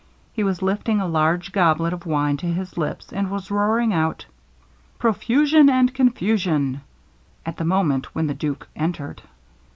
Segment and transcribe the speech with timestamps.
[0.33, 4.25] He was lifting a large goblet of wine to his lips, and was roaring out,
[4.97, 6.81] 'Profusion and confusion,'
[7.45, 9.21] at the moment when the duke entered.